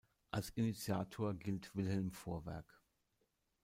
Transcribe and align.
Als 0.31 0.49
Initiator 0.55 1.35
gilt 1.35 1.75
Wilhelm 1.75 2.09
Vorwerk. 2.11 2.81